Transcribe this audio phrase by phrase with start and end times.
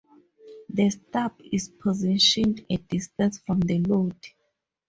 [0.69, 4.15] The stub is positioned a distance from the load.